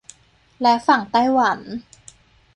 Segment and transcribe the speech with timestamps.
[0.61, 1.59] และฝั่งไต้หวัน